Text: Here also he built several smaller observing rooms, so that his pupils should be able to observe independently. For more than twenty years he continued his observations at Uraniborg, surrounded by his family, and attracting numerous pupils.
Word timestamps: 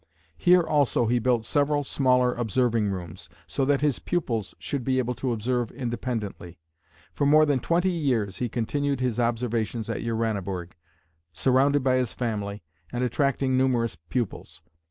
Here 0.35 0.63
also 0.63 1.05
he 1.05 1.19
built 1.19 1.45
several 1.45 1.83
smaller 1.83 2.33
observing 2.33 2.89
rooms, 2.89 3.29
so 3.45 3.65
that 3.65 3.81
his 3.81 3.99
pupils 3.99 4.55
should 4.57 4.83
be 4.83 4.97
able 4.97 5.13
to 5.13 5.31
observe 5.31 5.69
independently. 5.69 6.57
For 7.13 7.27
more 7.27 7.45
than 7.45 7.59
twenty 7.59 7.91
years 7.91 8.37
he 8.37 8.49
continued 8.49 8.99
his 8.99 9.19
observations 9.19 9.91
at 9.91 10.01
Uraniborg, 10.01 10.71
surrounded 11.33 11.83
by 11.83 11.97
his 11.97 12.13
family, 12.13 12.63
and 12.91 13.03
attracting 13.03 13.55
numerous 13.55 13.95
pupils. 14.09 14.63